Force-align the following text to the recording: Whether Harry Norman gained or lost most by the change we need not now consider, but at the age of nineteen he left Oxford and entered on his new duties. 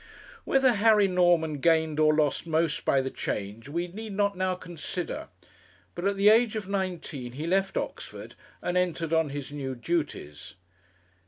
Whether 0.45 0.71
Harry 0.73 1.07
Norman 1.07 1.59
gained 1.59 1.99
or 1.99 2.15
lost 2.15 2.47
most 2.47 2.85
by 2.85 3.01
the 3.01 3.11
change 3.11 3.69
we 3.69 3.87
need 3.87 4.13
not 4.13 4.35
now 4.35 4.55
consider, 4.55 5.27
but 5.93 6.05
at 6.05 6.17
the 6.17 6.29
age 6.29 6.55
of 6.55 6.67
nineteen 6.67 7.33
he 7.33 7.45
left 7.45 7.77
Oxford 7.77 8.33
and 8.63 8.75
entered 8.75 9.13
on 9.13 9.29
his 9.29 9.51
new 9.51 9.75
duties. 9.75 10.55